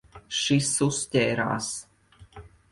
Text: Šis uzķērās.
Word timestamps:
Šis 0.37 0.71
uzķērās. 0.87 1.71